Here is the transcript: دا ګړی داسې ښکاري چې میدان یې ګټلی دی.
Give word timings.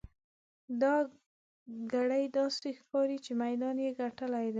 دا 0.81 0.95
ګړی 1.93 2.23
داسې 2.37 2.69
ښکاري 2.79 3.17
چې 3.25 3.31
میدان 3.41 3.75
یې 3.85 3.91
ګټلی 4.01 4.43
دی. 4.47 4.49